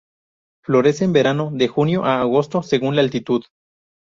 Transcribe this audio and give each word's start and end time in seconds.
Florece 0.63 1.05
en 1.05 1.13
verano, 1.13 1.51
de 1.53 1.67
junio 1.67 2.05
a 2.05 2.21
agosto, 2.21 2.63
según 2.63 2.95
la 2.95 3.03
altitud. 3.03 3.43